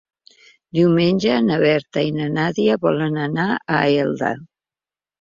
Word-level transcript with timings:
Diumenge 0.77 1.35
na 1.51 1.59
Berta 1.65 2.05
i 2.09 2.11
na 2.17 2.31
Nàdia 2.39 2.81
volen 2.89 3.23
anar 3.29 3.49
a 3.81 3.87
Elda. 4.03 4.37